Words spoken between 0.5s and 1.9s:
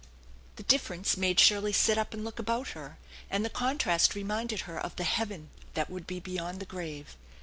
The difference made Shirley